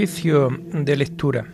De 0.00 0.96
lectura. 0.96 1.46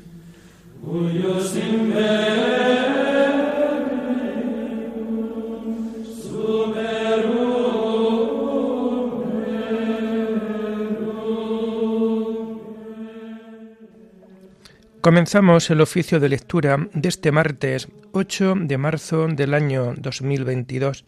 Comenzamos 15.00 15.68
el 15.70 15.80
oficio 15.80 16.20
de 16.20 16.28
lectura 16.28 16.88
de 16.92 17.08
este 17.08 17.32
martes 17.32 17.88
8 18.12 18.54
de 18.60 18.78
marzo 18.78 19.26
del 19.26 19.54
año 19.54 19.94
2022, 19.96 21.04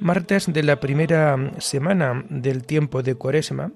martes 0.00 0.52
de 0.52 0.64
la 0.64 0.80
primera 0.80 1.52
semana 1.60 2.24
del 2.28 2.64
tiempo 2.64 3.04
de 3.04 3.14
Cuaresma 3.14 3.70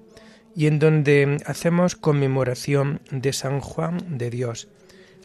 y 0.55 0.67
en 0.67 0.79
donde 0.79 1.37
hacemos 1.45 1.95
conmemoración 1.95 3.01
de 3.11 3.33
San 3.33 3.59
Juan 3.59 4.17
de 4.17 4.29
Dios, 4.29 4.67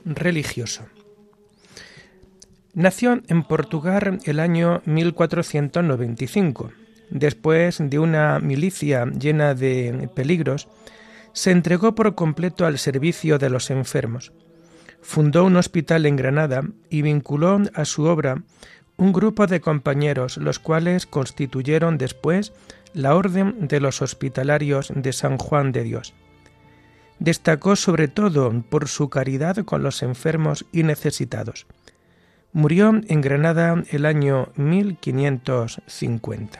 religioso. 0.05 0.87
Nació 2.75 3.21
en 3.29 3.43
Portugal 3.43 4.21
el 4.25 4.41
año 4.41 4.83
1495. 4.85 6.71
Después 7.11 7.79
de 7.81 7.99
una 7.99 8.39
milicia 8.39 9.07
llena 9.07 9.55
de 9.55 10.09
peligros, 10.15 10.69
se 11.33 11.51
entregó 11.51 11.95
por 11.95 12.15
completo 12.15 12.67
al 12.67 12.79
servicio 12.79 13.39
de 13.39 13.51
los 13.51 13.71
enfermos. 13.71 14.33
Fundó 15.01 15.45
un 15.45 15.57
hospital 15.57 16.07
en 16.07 16.17
Granada 16.17 16.63
y 16.91 17.03
vinculó 17.03 17.61
a 17.75 17.85
su 17.85 18.05
obra 18.05 18.43
un 18.97 19.13
grupo 19.13 19.47
de 19.47 19.61
compañeros, 19.61 20.37
los 20.37 20.59
cuales 20.59 21.07
constituyeron 21.07 21.99
después 21.99 22.53
la 22.99 23.15
Orden 23.15 23.69
de 23.69 23.79
los 23.79 24.03
Hospitalarios 24.03 24.93
de 24.93 25.13
San 25.13 25.39
Juan 25.39 25.71
de 25.71 25.85
Dios. 25.85 26.15
Destacó 27.21 27.77
sobre 27.77 28.09
todo 28.09 28.53
por 28.69 28.89
su 28.89 29.09
caridad 29.09 29.65
con 29.65 29.85
los 29.85 30.03
enfermos 30.03 30.67
y 30.73 30.83
necesitados. 30.83 31.69
Murió 32.53 33.01
en 33.07 33.21
Granada 33.21 33.85
el 33.93 34.05
año 34.05 34.49
1550. 34.57 36.59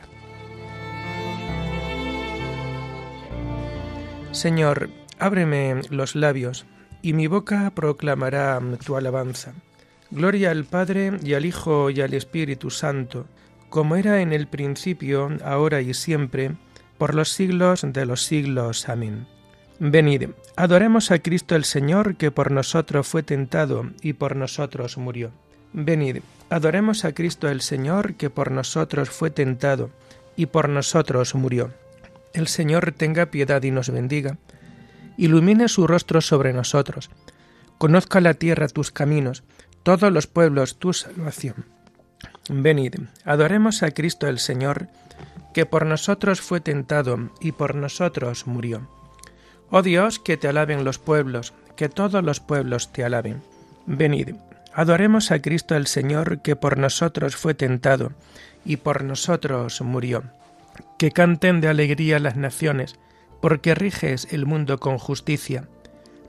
Señor, 4.31 4.89
ábreme 5.19 5.81
los 5.89 6.15
labios, 6.15 6.65
y 7.01 7.11
mi 7.11 7.27
boca 7.27 7.69
proclamará 7.75 8.61
tu 8.85 8.95
alabanza. 8.95 9.51
Gloria 10.09 10.51
al 10.51 10.63
Padre 10.63 11.19
y 11.21 11.33
al 11.33 11.45
Hijo 11.45 11.89
y 11.89 11.99
al 11.99 12.13
Espíritu 12.13 12.69
Santo, 12.69 13.25
como 13.69 13.95
era 13.95 14.21
en 14.21 14.33
el 14.33 14.47
principio, 14.47 15.29
ahora 15.43 15.81
y 15.81 15.93
siempre, 15.93 16.51
por 16.97 17.15
los 17.15 17.29
siglos 17.29 17.85
de 17.87 18.05
los 18.05 18.23
siglos. 18.23 18.89
Amén. 18.89 19.27
Venid, 19.79 20.29
adoremos 20.57 21.11
a 21.11 21.19
Cristo 21.19 21.55
el 21.55 21.63
Señor, 21.63 22.17
que 22.17 22.31
por 22.31 22.51
nosotros 22.51 23.07
fue 23.07 23.23
tentado 23.23 23.89
y 24.01 24.13
por 24.13 24.35
nosotros 24.35 24.97
murió. 24.97 25.31
Venid, 25.71 26.17
adoremos 26.49 27.05
a 27.05 27.13
Cristo 27.13 27.47
el 27.47 27.61
Señor, 27.61 28.15
que 28.15 28.29
por 28.29 28.51
nosotros 28.51 29.09
fue 29.09 29.29
tentado 29.29 29.89
y 30.35 30.47
por 30.47 30.67
nosotros 30.67 31.35
murió. 31.35 31.71
El 32.33 32.47
Señor 32.47 32.91
tenga 32.91 33.27
piedad 33.27 33.63
y 33.63 33.71
nos 33.71 33.89
bendiga. 33.89 34.37
Ilumine 35.17 35.67
su 35.69 35.87
rostro 35.87 36.21
sobre 36.21 36.53
nosotros. 36.53 37.09
Conozca 37.77 38.19
la 38.19 38.33
tierra 38.33 38.67
tus 38.67 38.91
caminos, 38.91 39.43
todos 39.83 40.11
los 40.11 40.27
pueblos 40.27 40.77
tu 40.77 40.91
salvación. 40.91 41.65
Venid, 42.49 42.95
adoremos 43.25 43.83
a 43.83 43.91
Cristo 43.91 44.27
el 44.27 44.39
Señor, 44.39 44.87
que 45.53 45.65
por 45.65 45.85
nosotros 45.85 46.41
fue 46.41 46.61
tentado 46.61 47.31
y 47.39 47.51
por 47.51 47.75
nosotros 47.75 48.47
murió. 48.47 48.87
Oh 49.69 49.81
Dios, 49.81 50.19
que 50.19 50.37
te 50.37 50.47
alaben 50.47 50.83
los 50.83 50.99
pueblos, 50.99 51.53
que 51.75 51.89
todos 51.89 52.23
los 52.23 52.39
pueblos 52.39 52.91
te 52.91 53.03
alaben. 53.03 53.41
Venid, 53.85 54.35
adoremos 54.73 55.31
a 55.31 55.41
Cristo 55.41 55.75
el 55.75 55.87
Señor, 55.87 56.41
que 56.41 56.55
por 56.55 56.77
nosotros 56.77 57.35
fue 57.35 57.53
tentado 57.53 58.13
y 58.65 58.77
por 58.77 59.03
nosotros 59.03 59.81
murió 59.81 60.23
que 60.97 61.11
canten 61.11 61.61
de 61.61 61.69
alegría 61.69 62.19
las 62.19 62.35
naciones, 62.35 62.99
porque 63.41 63.73
riges 63.75 64.27
el 64.31 64.45
mundo 64.45 64.79
con 64.79 64.97
justicia, 64.97 65.67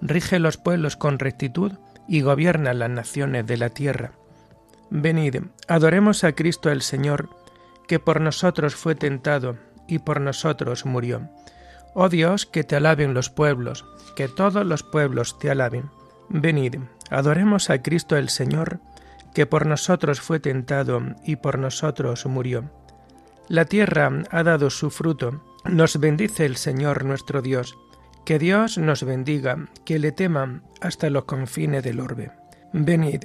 rige 0.00 0.38
los 0.38 0.56
pueblos 0.56 0.96
con 0.96 1.18
rectitud 1.18 1.72
y 2.08 2.20
gobierna 2.20 2.72
las 2.72 2.90
naciones 2.90 3.46
de 3.46 3.56
la 3.56 3.70
tierra. 3.70 4.12
Venid, 4.90 5.36
adoremos 5.68 6.24
a 6.24 6.32
Cristo 6.32 6.70
el 6.70 6.82
Señor, 6.82 7.30
que 7.86 7.98
por 8.00 8.20
nosotros 8.20 8.74
fue 8.74 8.94
tentado 8.94 9.56
y 9.86 10.00
por 10.00 10.20
nosotros 10.20 10.84
murió. 10.84 11.28
Oh 11.94 12.08
Dios, 12.08 12.46
que 12.46 12.64
te 12.64 12.76
alaben 12.76 13.14
los 13.14 13.30
pueblos, 13.30 13.84
que 14.16 14.28
todos 14.28 14.64
los 14.66 14.82
pueblos 14.82 15.38
te 15.38 15.50
alaben. 15.50 15.90
Venid, 16.28 16.76
adoremos 17.10 17.70
a 17.70 17.82
Cristo 17.82 18.16
el 18.16 18.28
Señor, 18.28 18.80
que 19.34 19.46
por 19.46 19.66
nosotros 19.66 20.20
fue 20.20 20.40
tentado 20.40 21.00
y 21.24 21.36
por 21.36 21.58
nosotros 21.58 22.26
murió. 22.26 22.70
La 23.48 23.64
tierra 23.64 24.10
ha 24.30 24.42
dado 24.42 24.70
su 24.70 24.90
fruto. 24.90 25.42
Nos 25.64 25.98
bendice 25.98 26.46
el 26.46 26.56
Señor 26.56 27.04
nuestro 27.04 27.42
Dios. 27.42 27.76
Que 28.24 28.38
Dios 28.38 28.78
nos 28.78 29.02
bendiga, 29.02 29.68
que 29.84 29.98
le 29.98 30.12
teman 30.12 30.62
hasta 30.80 31.10
los 31.10 31.24
confines 31.24 31.82
del 31.82 32.00
orbe. 32.00 32.30
Venid, 32.72 33.24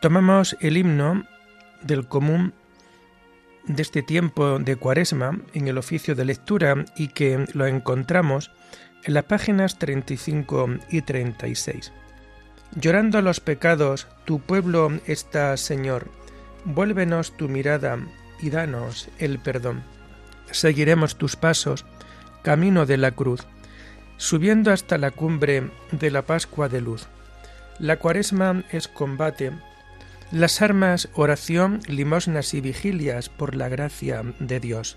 Tomamos 0.00 0.56
el 0.60 0.76
himno 0.76 1.24
del 1.82 2.06
común 2.06 2.52
de 3.66 3.82
este 3.82 4.02
tiempo 4.02 4.58
de 4.58 4.76
Cuaresma 4.76 5.40
en 5.54 5.68
el 5.68 5.78
oficio 5.78 6.14
de 6.14 6.24
lectura 6.24 6.84
y 6.96 7.08
que 7.08 7.46
lo 7.54 7.66
encontramos 7.66 8.50
en 9.04 9.14
las 9.14 9.24
páginas 9.24 9.78
35 9.78 10.68
y 10.90 11.02
36. 11.02 11.92
Llorando 12.74 13.22
los 13.22 13.40
pecados, 13.40 14.06
tu 14.24 14.40
pueblo 14.40 14.92
está, 15.06 15.56
Señor. 15.56 16.10
Vuélvenos 16.64 17.36
tu 17.36 17.48
mirada 17.48 17.98
y 18.40 18.50
danos 18.50 19.08
el 19.18 19.38
perdón. 19.38 19.82
Seguiremos 20.50 21.16
tus 21.16 21.36
pasos, 21.36 21.86
camino 22.42 22.84
de 22.84 22.98
la 22.98 23.12
cruz, 23.12 23.46
subiendo 24.18 24.72
hasta 24.72 24.98
la 24.98 25.10
cumbre 25.10 25.70
de 25.92 26.10
la 26.10 26.22
Pascua 26.22 26.68
de 26.68 26.80
luz. 26.80 27.06
La 27.78 27.96
cuaresma 27.98 28.64
es 28.70 28.88
combate, 28.88 29.52
las 30.30 30.62
armas 30.62 31.08
oración, 31.14 31.80
limosnas 31.86 32.54
y 32.54 32.60
vigilias 32.60 33.28
por 33.28 33.54
la 33.54 33.68
gracia 33.68 34.22
de 34.38 34.60
Dios. 34.60 34.96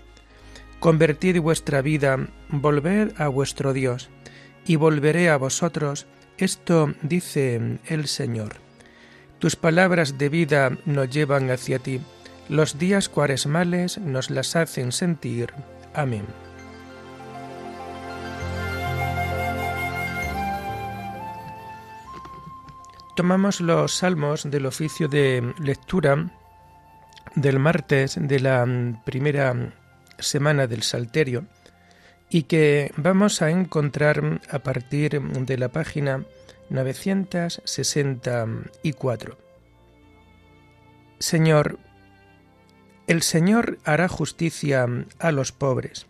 Convertid 0.78 1.40
vuestra 1.40 1.82
vida, 1.82 2.28
volved 2.48 3.12
a 3.20 3.28
vuestro 3.28 3.72
Dios, 3.72 4.10
y 4.66 4.76
volveré 4.76 5.30
a 5.30 5.36
vosotros, 5.36 6.06
esto 6.38 6.94
dice 7.02 7.78
el 7.86 8.08
Señor. 8.08 8.56
Tus 9.38 9.56
palabras 9.56 10.18
de 10.18 10.28
vida 10.28 10.78
nos 10.84 11.10
llevan 11.10 11.50
hacia 11.50 11.78
ti 11.78 12.00
los 12.50 12.78
días 12.78 13.08
cuaresmales 13.08 13.98
nos 13.98 14.28
las 14.28 14.56
hacen 14.56 14.90
sentir. 14.90 15.52
Amén. 15.94 16.24
Tomamos 23.14 23.60
los 23.60 23.94
salmos 23.94 24.50
del 24.50 24.66
oficio 24.66 25.06
de 25.08 25.54
lectura 25.58 26.30
del 27.34 27.58
martes 27.58 28.16
de 28.20 28.38
la 28.40 28.66
primera 29.04 29.72
semana 30.18 30.66
del 30.66 30.82
Salterio 30.82 31.46
y 32.28 32.42
que 32.44 32.92
vamos 32.96 33.42
a 33.42 33.50
encontrar 33.50 34.40
a 34.50 34.60
partir 34.60 35.20
de 35.20 35.58
la 35.58 35.68
página 35.68 36.24
964. 36.70 39.36
Señor, 41.18 41.78
el 43.08 43.22
Señor 43.22 43.78
hará 43.84 44.06
justicia 44.08 44.86
a 45.18 45.32
los 45.32 45.50
pobres. 45.52 46.06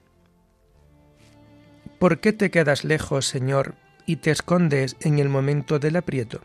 ¿Por 1.99 2.21
qué 2.21 2.35
te 2.35 2.51
quedas 2.51 2.85
lejos, 2.85 3.25
Señor, 3.27 3.77
y 4.07 4.17
te 4.17 4.31
escondes 4.31 4.97
en 5.01 5.19
el 5.19 5.31
momento 5.31 5.79
del 5.79 5.97
aprieto? 5.97 6.43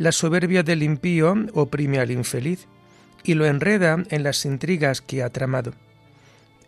La 0.00 0.12
soberbia 0.12 0.62
del 0.62 0.82
impío 0.82 1.34
oprime 1.52 1.98
al 1.98 2.10
infeliz 2.10 2.68
y 3.22 3.34
lo 3.34 3.44
enreda 3.44 4.02
en 4.08 4.22
las 4.22 4.46
intrigas 4.46 5.02
que 5.02 5.22
ha 5.22 5.28
tramado. 5.28 5.74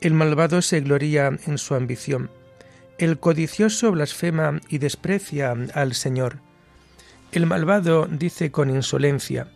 El 0.02 0.12
malvado 0.12 0.60
se 0.60 0.82
gloria 0.82 1.38
en 1.46 1.56
su 1.56 1.74
ambición 1.74 2.28
El 2.98 3.18
codicioso 3.18 3.90
blasfema 3.90 4.60
y 4.68 4.76
desprecia 4.76 5.56
al 5.72 5.94
Señor. 5.94 6.40
El 7.32 7.46
malvado 7.46 8.06
dice 8.06 8.50
con 8.50 8.68
insolencia, 8.68 9.48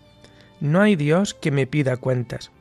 No 0.59 0.81
hay 0.81 0.97
Dios 0.97 1.35
que 1.35 1.51
me 1.51 1.67
pida 1.67 1.99
cuentas. 1.99 2.53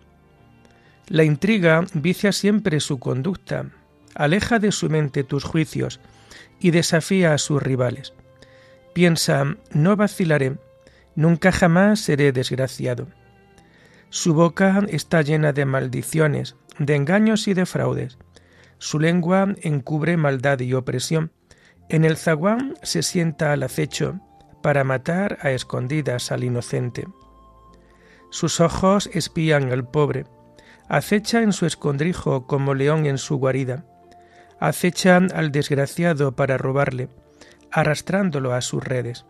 La 1.07 1.23
intriga 1.23 1.85
vicia 1.93 2.33
siempre 2.33 2.81
su 2.81 2.99
conducta, 2.99 3.67
aleja 4.15 4.59
de 4.59 4.73
su 4.73 4.89
mente 4.89 5.23
tus 5.23 5.45
juicios 5.45 6.01
y 6.59 6.71
desafía 6.71 7.33
a 7.33 7.37
sus 7.37 7.63
rivales. 7.63 8.11
Piensa, 8.93 9.55
no 9.71 9.95
vacilaré, 9.95 10.57
nunca 11.15 11.51
jamás 11.51 11.99
seré 11.99 12.31
desgraciado. 12.31 13.07
Su 14.09 14.33
boca 14.33 14.81
está 14.89 15.21
llena 15.21 15.51
de 15.51 15.65
maldiciones, 15.65 16.55
de 16.79 16.95
engaños 16.95 17.47
y 17.47 17.53
de 17.53 17.65
fraudes. 17.65 18.17
Su 18.77 18.99
lengua 18.99 19.55
encubre 19.61 20.17
maldad 20.17 20.59
y 20.59 20.73
opresión. 20.73 21.31
En 21.89 22.05
el 22.05 22.17
zaguán 22.17 22.75
se 22.81 23.03
sienta 23.03 23.51
al 23.51 23.63
acecho 23.63 24.19
para 24.61 24.83
matar 24.83 25.37
a 25.41 25.51
escondidas 25.51 26.31
al 26.31 26.43
inocente. 26.43 27.05
Sus 28.31 28.59
ojos 28.59 29.09
espían 29.13 29.71
al 29.71 29.87
pobre, 29.87 30.25
acecha 30.89 31.41
en 31.41 31.53
su 31.53 31.65
escondrijo 31.65 32.47
como 32.47 32.73
león 32.73 33.05
en 33.05 33.17
su 33.17 33.37
guarida, 33.37 33.85
acecha 34.59 35.17
al 35.17 35.51
desgraciado 35.51 36.35
para 36.35 36.57
robarle, 36.57 37.09
arrastrándolo 37.71 38.53
a 38.53 38.61
sus 38.61 38.83
redes. 38.83 39.25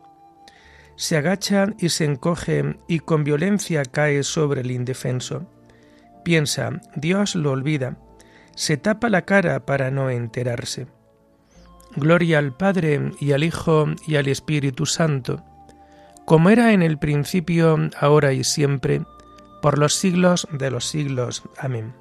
Se 0.95 1.17
agacha 1.17 1.67
y 1.77 1.89
se 1.89 2.05
encoge 2.05 2.77
y 2.87 2.99
con 2.99 3.23
violencia 3.23 3.83
cae 3.83 4.23
sobre 4.23 4.61
el 4.61 4.71
indefenso. 4.71 5.45
Piensa, 6.23 6.81
Dios 6.95 7.35
lo 7.35 7.51
olvida, 7.51 7.97
se 8.55 8.77
tapa 8.77 9.09
la 9.09 9.23
cara 9.23 9.65
para 9.65 9.91
no 9.91 10.09
enterarse. 10.09 10.87
Gloria 11.95 12.39
al 12.39 12.55
Padre 12.55 13.11
y 13.19 13.33
al 13.33 13.43
Hijo 13.43 13.87
y 14.07 14.15
al 14.15 14.27
Espíritu 14.27 14.85
Santo, 14.85 15.43
como 16.25 16.49
era 16.49 16.73
en 16.73 16.81
el 16.81 16.97
principio, 16.97 17.77
ahora 17.99 18.33
y 18.33 18.43
siempre, 18.43 19.03
por 19.61 19.77
los 19.77 19.95
siglos 19.95 20.47
de 20.51 20.71
los 20.71 20.85
siglos. 20.85 21.43
Amén. 21.57 21.93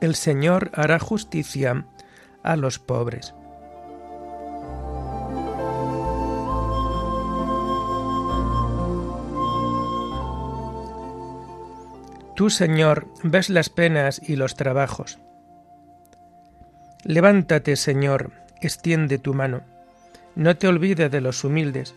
El 0.00 0.14
Señor 0.14 0.70
hará 0.74 0.98
justicia 0.98 1.86
a 2.42 2.56
los 2.56 2.78
pobres. 2.78 3.34
Tú, 12.34 12.48
Señor, 12.48 13.08
ves 13.22 13.50
las 13.50 13.68
penas 13.68 14.20
y 14.26 14.36
los 14.36 14.56
trabajos. 14.56 15.18
Levántate, 17.04 17.76
Señor, 17.76 18.32
extiende 18.60 19.18
tu 19.18 19.34
mano. 19.34 19.62
No 20.34 20.56
te 20.56 20.66
olvides 20.66 21.10
de 21.10 21.20
los 21.20 21.44
humildes. 21.44 21.94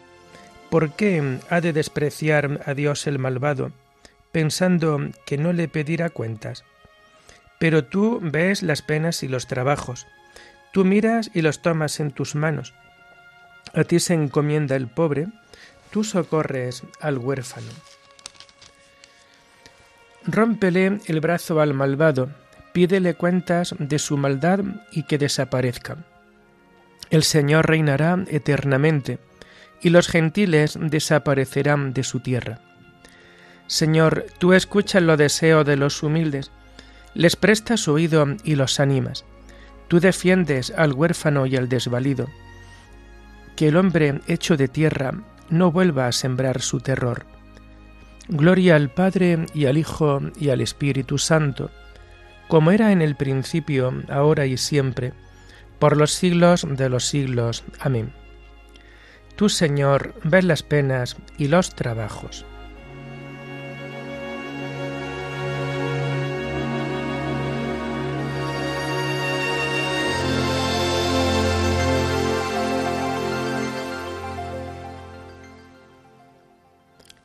¿Por 0.69 0.91
qué 0.91 1.39
ha 1.49 1.61
de 1.61 1.71
despreciar 1.71 2.61
a 2.65 2.73
Dios 2.73 3.07
el 3.07 3.17
malvado, 3.17 3.71
pensando 4.33 4.99
que 5.25 5.37
no 5.37 5.53
le 5.53 5.69
pedirá 5.69 6.09
cuentas? 6.09 6.65
Pero 7.57 7.85
tú 7.85 8.19
ves 8.21 8.61
las 8.61 8.81
penas 8.81 9.23
y 9.23 9.29
los 9.29 9.47
trabajos. 9.47 10.05
Tú 10.73 10.83
miras 10.83 11.31
y 11.33 11.43
los 11.43 11.61
tomas 11.61 12.01
en 12.01 12.11
tus 12.11 12.35
manos. 12.35 12.73
A 13.73 13.85
ti 13.85 13.99
se 13.99 14.13
encomienda 14.13 14.75
el 14.75 14.87
pobre, 14.87 15.27
tú 15.91 16.03
socorres 16.03 16.83
al 16.99 17.19
huérfano. 17.19 17.71
Rómpele 20.27 20.99
el 21.05 21.19
brazo 21.21 21.59
al 21.59 21.73
malvado, 21.73 22.29
pídele 22.73 23.13
cuentas 23.13 23.75
de 23.77 23.99
su 23.99 24.17
maldad 24.17 24.59
y 24.91 25.03
que 25.03 25.17
desaparezca. 25.17 25.97
El 27.09 27.23
Señor 27.23 27.67
reinará 27.67 28.23
eternamente, 28.27 29.19
y 29.81 29.89
los 29.89 30.07
gentiles 30.07 30.77
desaparecerán 30.81 31.93
de 31.93 32.03
su 32.03 32.19
tierra. 32.21 32.59
Señor, 33.67 34.25
tú 34.39 34.53
escuchas 34.53 35.03
los 35.03 35.17
deseos 35.17 35.65
de 35.65 35.75
los 35.75 36.01
humildes, 36.01 36.51
les 37.13 37.35
prestas 37.35 37.87
oído 37.87 38.25
y 38.43 38.55
los 38.55 38.79
animas. 38.79 39.25
Tú 39.87 39.99
defiendes 39.99 40.73
al 40.75 40.93
huérfano 40.93 41.45
y 41.45 41.55
al 41.55 41.69
desvalido. 41.69 42.27
Que 43.55 43.69
el 43.69 43.77
hombre 43.77 44.21
hecho 44.27 44.57
de 44.57 44.67
tierra 44.67 45.13
no 45.49 45.71
vuelva 45.71 46.07
a 46.07 46.11
sembrar 46.11 46.61
su 46.61 46.79
terror. 46.79 47.25
Gloria 48.27 48.75
al 48.75 48.89
Padre 48.89 49.45
y 49.53 49.65
al 49.65 49.77
Hijo 49.77 50.19
y 50.39 50.49
al 50.49 50.61
Espíritu 50.61 51.17
Santo, 51.17 51.69
como 52.47 52.71
era 52.71 52.91
en 52.91 53.01
el 53.01 53.15
principio, 53.15 53.93
ahora 54.09 54.45
y 54.45 54.57
siempre, 54.57 55.13
por 55.79 55.97
los 55.97 56.11
siglos 56.11 56.65
de 56.67 56.89
los 56.89 57.05
siglos. 57.05 57.63
Amén. 57.79 58.13
Tú, 59.35 59.49
Señor, 59.49 60.15
ves 60.23 60.43
las 60.45 60.63
penas 60.63 61.17
y 61.37 61.49
los 61.49 61.75
trabajos. 61.75 62.45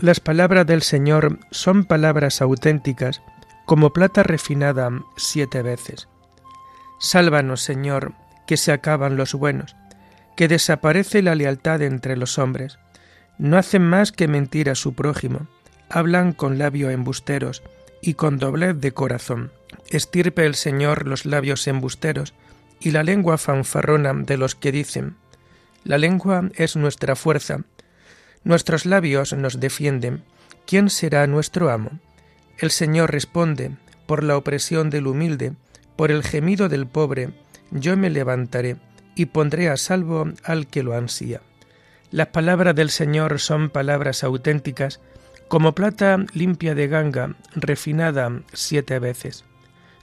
Las 0.00 0.18
palabras 0.18 0.66
del 0.66 0.80
Señor 0.80 1.38
son 1.50 1.84
palabras 1.84 2.40
auténticas, 2.40 3.20
como 3.66 3.92
plata 3.92 4.22
refinada 4.22 4.90
siete 5.18 5.60
veces. 5.60 6.08
Sálvanos, 6.98 7.60
Señor, 7.60 8.14
que 8.46 8.56
se 8.56 8.72
acaban 8.72 9.18
los 9.18 9.34
buenos, 9.34 9.76
que 10.38 10.48
desaparece 10.48 11.20
la 11.20 11.34
lealtad 11.34 11.82
entre 11.82 12.16
los 12.16 12.38
hombres. 12.38 12.78
No 13.36 13.58
hacen 13.58 13.82
más 13.82 14.10
que 14.10 14.26
mentir 14.26 14.70
a 14.70 14.74
su 14.74 14.94
prójimo, 14.94 15.48
hablan 15.90 16.32
con 16.32 16.56
labios 16.56 16.94
embusteros 16.94 17.62
y 18.00 18.14
con 18.14 18.38
doblez 18.38 18.80
de 18.80 18.92
corazón. 18.92 19.52
Estirpe 19.90 20.46
el 20.46 20.54
Señor 20.54 21.06
los 21.06 21.26
labios 21.26 21.66
embusteros 21.68 22.32
y 22.80 22.92
la 22.92 23.02
lengua 23.02 23.36
fanfarrona 23.36 24.14
de 24.14 24.38
los 24.38 24.54
que 24.54 24.72
dicen, 24.72 25.16
la 25.84 25.98
lengua 25.98 26.48
es 26.54 26.74
nuestra 26.74 27.16
fuerza, 27.16 27.60
Nuestros 28.42 28.86
labios 28.86 29.32
nos 29.32 29.60
defienden. 29.60 30.24
¿Quién 30.66 30.88
será 30.88 31.26
nuestro 31.26 31.70
amo? 31.70 31.90
El 32.58 32.70
Señor 32.70 33.12
responde, 33.12 33.72
por 34.06 34.24
la 34.24 34.36
opresión 34.36 34.90
del 34.90 35.06
humilde, 35.06 35.52
por 35.96 36.10
el 36.10 36.22
gemido 36.22 36.68
del 36.68 36.86
pobre, 36.86 37.30
yo 37.70 37.96
me 37.96 38.10
levantaré 38.10 38.76
y 39.14 39.26
pondré 39.26 39.68
a 39.68 39.76
salvo 39.76 40.28
al 40.44 40.66
que 40.66 40.82
lo 40.82 40.94
ansía. 40.94 41.42
Las 42.10 42.28
palabras 42.28 42.74
del 42.74 42.90
Señor 42.90 43.38
son 43.38 43.70
palabras 43.70 44.24
auténticas, 44.24 45.00
como 45.48 45.74
plata 45.74 46.16
limpia 46.32 46.74
de 46.74 46.88
ganga, 46.88 47.36
refinada 47.54 48.32
siete 48.52 48.98
veces. 48.98 49.44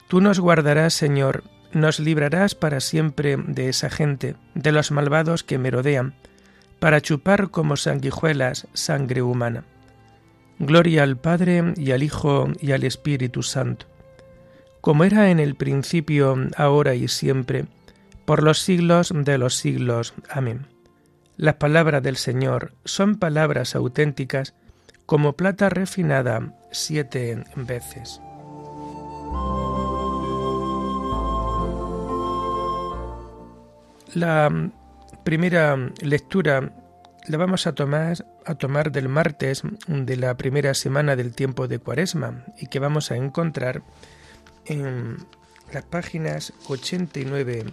Tú 0.06 0.20
nos 0.20 0.40
guardarás, 0.40 0.94
Señor, 0.94 1.42
nos 1.72 2.00
librarás 2.00 2.54
para 2.54 2.80
siempre 2.80 3.36
de 3.36 3.68
esa 3.68 3.90
gente, 3.90 4.36
de 4.54 4.72
los 4.72 4.90
malvados 4.90 5.44
que 5.44 5.58
merodean, 5.58 6.14
para 6.78 7.00
chupar 7.00 7.50
como 7.50 7.76
sanguijuelas 7.76 8.66
sangre 8.72 9.22
humana. 9.22 9.64
Gloria 10.58 11.02
al 11.02 11.16
Padre 11.16 11.74
y 11.76 11.92
al 11.92 12.02
Hijo 12.02 12.48
y 12.60 12.72
al 12.72 12.84
Espíritu 12.84 13.42
Santo, 13.42 13.86
como 14.80 15.04
era 15.04 15.30
en 15.30 15.38
el 15.38 15.54
principio, 15.54 16.36
ahora 16.56 16.94
y 16.94 17.08
siempre, 17.08 17.66
por 18.24 18.42
los 18.42 18.58
siglos 18.58 19.12
de 19.14 19.38
los 19.38 19.54
siglos. 19.54 20.14
Amén. 20.28 20.66
Las 21.36 21.54
palabras 21.54 22.02
del 22.02 22.16
Señor 22.16 22.72
son 22.84 23.16
palabras 23.16 23.76
auténticas, 23.76 24.54
como 25.06 25.34
plata 25.34 25.68
refinada 25.68 26.54
siete 26.72 27.44
veces. 27.54 28.20
La 34.14 34.50
primera 35.28 35.76
lectura 36.00 36.72
la 37.26 37.36
vamos 37.36 37.66
a 37.66 37.74
tomar, 37.74 38.24
a 38.46 38.54
tomar 38.54 38.90
del 38.90 39.10
martes 39.10 39.60
de 39.86 40.16
la 40.16 40.38
primera 40.38 40.72
semana 40.72 41.16
del 41.16 41.34
tiempo 41.34 41.68
de 41.68 41.78
Cuaresma 41.78 42.46
y 42.56 42.68
que 42.68 42.78
vamos 42.78 43.10
a 43.10 43.16
encontrar 43.16 43.82
en 44.64 45.18
las 45.70 45.84
páginas 45.84 46.54
89 46.68 47.66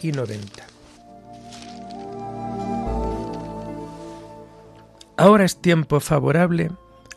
y 0.00 0.12
90. 0.12 0.62
Ahora 5.16 5.44
es 5.44 5.60
tiempo 5.60 5.98
favorable, 5.98 6.70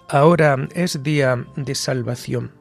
ahora 0.10 0.68
es 0.74 1.04
día 1.04 1.46
de 1.58 1.76
salvación. 1.76 2.54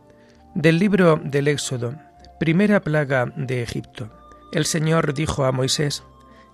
Del 0.54 0.78
libro 0.78 1.18
del 1.24 1.48
Éxodo, 1.48 1.94
primera 2.38 2.82
plaga 2.82 3.32
de 3.34 3.62
Egipto. 3.62 4.10
El 4.52 4.66
Señor 4.66 5.14
dijo 5.14 5.46
a 5.46 5.52
Moisés, 5.52 6.04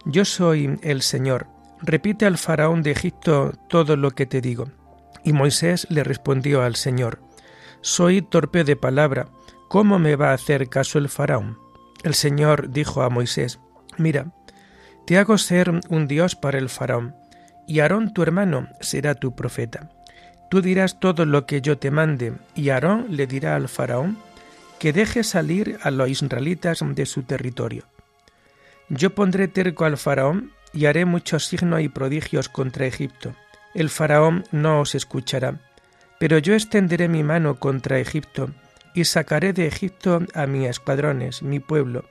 yo 0.05 0.25
soy 0.25 0.79
el 0.83 1.03
Señor. 1.03 1.47
Repite 1.83 2.27
al 2.27 2.39
faraón 2.39 2.83
de 2.83 2.91
Egipto 2.91 3.53
todo 3.69 3.97
lo 3.97 4.11
que 4.11 4.27
te 4.27 4.41
digo. 4.41 4.71
Y 5.25 5.33
Moisés 5.33 5.87
le 5.91 6.05
respondió 6.05 6.63
al 6.63 6.77
Señor, 6.77 7.21
Soy 7.83 8.23
torpe 8.23 8.65
de 8.65 8.77
palabra, 8.77 9.29
¿cómo 9.69 9.99
me 9.99 10.17
va 10.17 10.31
a 10.31 10.35
hacer 10.35 10.69
caso 10.69 10.99
el 10.99 11.09
faraón? 11.09 11.59
El 12.03 12.15
Señor 12.15 12.71
dijo 12.71 13.03
a 13.03 13.11
Moisés, 13.11 13.61
Mira, 13.99 14.33
te 15.07 15.19
hago 15.19 15.39
ser 15.39 15.71
un 15.89 16.07
Dios 16.07 16.37
para 16.37 16.59
el 16.59 16.69
faraón, 16.69 17.15
y 17.67 17.81
Aarón 17.81 18.13
tu 18.13 18.23
hermano 18.23 18.69
será 18.81 19.15
tu 19.15 19.35
profeta. 19.35 19.91
Tú 20.51 20.63
dirás 20.63 20.99
todo 21.01 21.25
lo 21.27 21.47
que 21.47 21.61
yo 21.61 21.79
te 21.79 21.91
mande, 21.91 22.35
y 22.55 22.71
Aarón 22.71 23.07
le 23.11 23.27
dirá 23.27 23.57
al 23.57 23.69
faraón 23.69 24.19
que 24.79 24.93
deje 24.93 25.25
salir 25.25 25.79
a 25.83 25.91
los 25.91 26.09
israelitas 26.09 26.81
de 26.83 27.07
su 27.07 27.23
territorio. 27.23 27.85
Yo 28.91 29.15
pondré 29.15 29.47
terco 29.47 29.85
al 29.85 29.97
faraón 29.97 30.51
y 30.73 30.87
haré 30.87 31.05
muchos 31.05 31.47
signos 31.47 31.81
y 31.81 31.89
prodigios 31.89 32.49
contra 32.49 32.87
Egipto. 32.87 33.35
El 33.73 33.89
faraón 33.89 34.45
no 34.51 34.81
os 34.81 34.97
escuchará, 34.97 35.61
pero 36.19 36.39
yo 36.39 36.55
extenderé 36.55 37.09
mi 37.09 37.23
mano 37.23 37.61
contra 37.61 38.01
Egipto 38.01 38.51
y 38.93 39.05
sacaré 39.05 39.53
de 39.53 39.69
Egipto 39.69 40.21
a 40.35 40.47
mis 40.47 40.69
escuadrones, 40.69 41.41
mi 41.43 41.61
pueblo, 41.61 42.05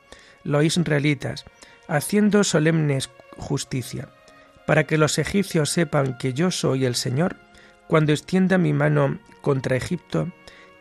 los 0.46 0.64
israelitas, 0.64 1.44
haciendo 1.90 2.46
solemnes 2.46 3.10
justicia, 3.36 4.08
para 4.66 4.86
que 4.86 4.98
los 4.98 5.18
egipcios 5.18 5.70
sepan 5.70 6.18
que 6.18 6.34
yo 6.34 6.50
soy 6.50 6.86
el 6.86 6.96
Señor, 6.96 7.36
cuando 7.88 8.14
extienda 8.14 8.58
mi 8.58 8.72
mano 8.72 9.20
contra 9.42 9.76
Egipto 9.76 10.32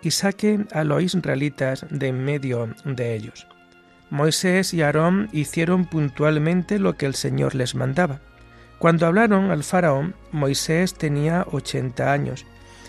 y 0.01 0.13
saque 0.13 0.61
a 0.73 0.85
los 0.85 1.03
israelitas 1.03 1.87
de 1.91 2.09
en 2.09 2.25
medio 2.25 2.73
de 2.85 3.17
ellos. 3.17 3.49
Moisés 4.11 4.73
y 4.73 4.83
Aarón 4.83 5.29
hicieron 5.33 5.85
puntualmente 5.85 6.79
lo 6.79 6.97
que 6.97 7.07
el 7.07 7.15
Señor 7.15 7.55
les 7.55 7.75
mandaba. 7.75 8.21
Cuando 8.79 9.07
hablaron 9.07 9.51
al 9.51 9.65
faraón, 9.65 10.15
Moisés 10.33 10.95
tenía 10.95 11.47
ochenta 11.51 12.13
años 12.13 12.47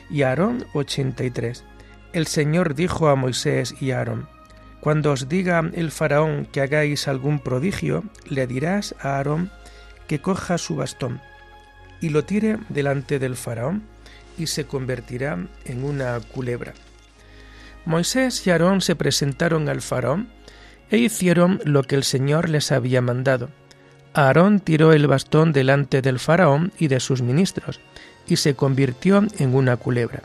y 0.10 0.22
Aarón 0.22 0.66
ochenta 0.74 1.24
y 1.24 1.32
tres. 1.32 1.66
El 2.14 2.28
Señor 2.28 2.76
dijo 2.76 3.10
a 3.10 3.16
Moisés 3.16 3.76
y 3.82 3.92
Aarón, 3.92 4.28
Cuando 4.80 5.12
os 5.12 5.28
diga 5.28 5.70
el 5.74 5.92
faraón 5.92 6.46
que 6.46 6.62
hagáis 6.62 7.08
algún 7.08 7.40
prodigio, 7.40 8.04
le 8.30 8.48
dirás 8.48 8.96
a 9.02 9.18
Aarón 9.18 9.52
que 10.08 10.22
coja 10.22 10.58
su 10.58 10.76
bastón 10.76 11.22
y 12.02 12.10
lo 12.10 12.24
tire 12.24 12.58
delante 12.70 13.20
del 13.20 13.36
faraón 13.36 13.84
y 14.38 14.48
se 14.48 14.66
convertirá 14.66 15.38
en 15.66 15.84
una 15.84 16.20
culebra. 16.20 16.74
Moisés 17.86 18.46
y 18.48 18.52
Aarón 18.52 18.82
se 18.82 18.96
presentaron 18.96 19.68
al 19.68 19.82
faraón 19.82 20.30
e 20.92 20.98
hicieron 20.98 21.60
lo 21.66 21.84
que 21.84 21.96
el 21.96 22.04
Señor 22.04 22.50
les 22.50 22.72
había 22.72 23.02
mandado. 23.02 23.50
Aarón 24.14 24.60
tiró 24.60 24.92
el 24.94 25.08
bastón 25.08 25.52
delante 25.54 26.02
del 26.02 26.20
faraón 26.20 26.72
y 26.80 26.88
de 26.88 27.00
sus 27.00 27.22
ministros, 27.22 27.80
y 28.28 28.38
se 28.38 28.56
convirtió 28.56 29.24
en 29.38 29.56
una 29.56 29.78
culebra. 29.78 30.22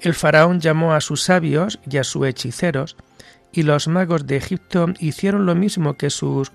El 0.00 0.14
faraón 0.14 0.60
llamó 0.60 0.94
a 0.94 1.00
sus 1.00 1.22
sabios 1.22 1.78
y 1.88 1.96
a 1.98 2.04
sus 2.04 2.26
hechiceros, 2.26 2.96
y 3.52 3.62
los 3.62 3.86
magos 3.86 4.26
de 4.26 4.36
Egipto 4.36 4.86
hicieron 4.98 5.46
lo 5.46 5.54
mismo 5.54 5.94
que 5.94 6.10
sus 6.10 6.50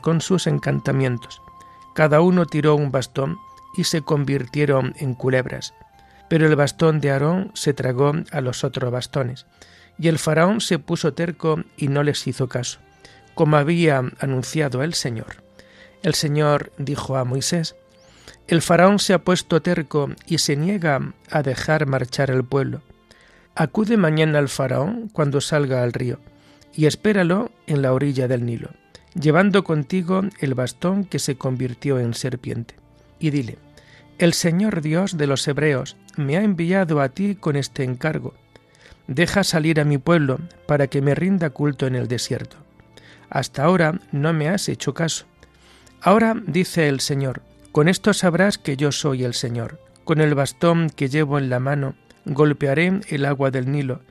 con 0.00 0.20
sus 0.20 0.46
encantamientos. 0.46 1.42
Cada 1.94 2.20
uno 2.20 2.46
tiró 2.46 2.74
un 2.74 2.90
bastón 2.90 3.36
y 3.76 3.84
se 3.84 4.00
convirtieron 4.02 4.94
en 4.98 5.14
culebras. 5.14 5.74
Pero 6.28 6.46
el 6.46 6.56
bastón 6.56 7.00
de 7.00 7.10
Aarón 7.10 7.50
se 7.54 7.74
tragó 7.74 8.12
a 8.32 8.40
los 8.40 8.64
otros 8.64 8.90
bastones, 8.90 9.46
y 9.98 10.08
el 10.08 10.18
faraón 10.18 10.60
se 10.60 10.78
puso 10.78 11.14
terco 11.14 11.62
y 11.76 11.88
no 11.88 12.02
les 12.02 12.26
hizo 12.26 12.48
caso, 12.48 12.78
como 13.34 13.56
había 13.56 14.02
anunciado 14.18 14.82
el 14.82 14.94
Señor. 14.94 15.42
El 16.02 16.14
Señor 16.14 16.72
dijo 16.78 17.16
a 17.16 17.24
Moisés, 17.24 17.76
El 18.46 18.62
faraón 18.62 18.98
se 18.98 19.14
ha 19.14 19.24
puesto 19.24 19.62
terco 19.62 20.10
y 20.26 20.38
se 20.38 20.56
niega 20.56 21.14
a 21.30 21.42
dejar 21.42 21.86
marchar 21.86 22.30
el 22.30 22.44
pueblo. 22.44 22.82
Acude 23.54 23.96
mañana 23.96 24.38
al 24.38 24.48
faraón 24.48 25.08
cuando 25.12 25.40
salga 25.40 25.82
al 25.82 25.92
río, 25.92 26.20
y 26.74 26.86
espéralo 26.86 27.50
en 27.66 27.80
la 27.80 27.94
orilla 27.94 28.28
del 28.28 28.44
Nilo, 28.44 28.70
llevando 29.18 29.64
contigo 29.64 30.22
el 30.40 30.54
bastón 30.54 31.04
que 31.04 31.18
se 31.18 31.36
convirtió 31.36 31.98
en 31.98 32.12
serpiente. 32.12 32.74
Y 33.18 33.30
dile, 33.30 33.56
El 34.18 34.34
Señor 34.34 34.82
Dios 34.82 35.16
de 35.16 35.26
los 35.26 35.48
Hebreos 35.48 35.96
me 36.16 36.36
ha 36.36 36.42
enviado 36.42 37.00
a 37.00 37.08
ti 37.08 37.34
con 37.34 37.56
este 37.56 37.82
encargo 37.82 38.34
Deja 39.08 39.44
salir 39.44 39.80
a 39.80 39.84
mi 39.84 39.98
pueblo 39.98 40.38
para 40.66 40.88
que 40.88 41.02
me 41.02 41.14
rinda 41.14 41.50
culto 41.50 41.86
en 41.86 41.94
el 41.94 42.08
desierto. 42.08 42.56
Hasta 43.30 43.64
ahora 43.64 44.00
no 44.12 44.32
me 44.32 44.48
has 44.48 44.68
hecho 44.68 44.94
caso. 44.94 45.26
Ahora 46.00 46.34
dice 46.46 46.88
el 46.88 47.00
Señor, 47.00 47.42
con 47.72 47.88
esto 47.88 48.14
sabrás 48.14 48.58
que 48.58 48.76
yo 48.76 48.92
soy 48.92 49.24
el 49.24 49.34
Señor. 49.34 49.80
Con 50.04 50.20
el 50.20 50.34
bastón 50.34 50.90
que 50.90 51.08
llevo 51.08 51.38
en 51.38 51.50
la 51.50 51.60
mano 51.60 51.94
golpearé 52.24 53.00
el 53.08 53.24
agua 53.24 53.50
del 53.50 53.70
Nilo 53.70 54.02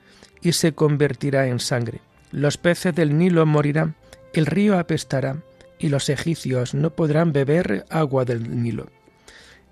y 0.42 0.54
se 0.54 0.74
convertirá 0.74 1.48
en 1.48 1.60
sangre. 1.60 2.02
Los 2.32 2.58
peces 2.58 2.94
del 2.94 3.18
Nilo 3.18 3.46
morirán, 3.46 3.96
el 4.34 4.46
río 4.46 4.78
apestará 4.78 5.38
y 5.80 5.90
los 5.90 6.10
egipcios 6.10 6.74
no 6.74 6.90
podrán 6.92 7.34
beber 7.34 7.86
agua 7.90 8.26
del 8.26 8.62
Nilo. 8.62 8.88